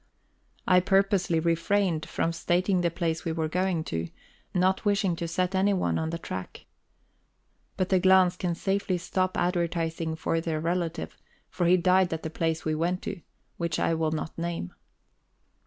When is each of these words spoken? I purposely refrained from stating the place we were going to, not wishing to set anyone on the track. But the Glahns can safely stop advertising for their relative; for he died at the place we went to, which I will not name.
I 0.67 0.79
purposely 0.79 1.39
refrained 1.39 2.07
from 2.09 2.33
stating 2.33 2.81
the 2.81 2.89
place 2.89 3.23
we 3.23 3.31
were 3.31 3.47
going 3.47 3.83
to, 3.83 4.09
not 4.51 4.83
wishing 4.83 5.15
to 5.17 5.27
set 5.27 5.53
anyone 5.53 5.99
on 5.99 6.09
the 6.09 6.17
track. 6.17 6.65
But 7.77 7.89
the 7.89 7.99
Glahns 7.99 8.35
can 8.35 8.55
safely 8.55 8.97
stop 8.97 9.37
advertising 9.37 10.15
for 10.15 10.41
their 10.41 10.59
relative; 10.59 11.15
for 11.51 11.67
he 11.67 11.77
died 11.77 12.11
at 12.13 12.23
the 12.23 12.31
place 12.31 12.65
we 12.65 12.73
went 12.73 13.03
to, 13.03 13.21
which 13.57 13.77
I 13.77 13.93
will 13.93 14.09
not 14.11 14.35
name. 14.39 14.73